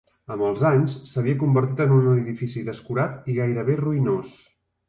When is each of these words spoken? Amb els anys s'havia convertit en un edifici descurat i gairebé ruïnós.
Amb 0.35 0.45
els 0.45 0.63
anys 0.69 0.95
s'havia 1.09 1.39
convertit 1.43 1.83
en 1.85 1.93
un 1.97 2.09
edifici 2.13 2.65
descurat 2.73 3.31
i 3.35 3.39
gairebé 3.41 3.81
ruïnós. 3.87 4.37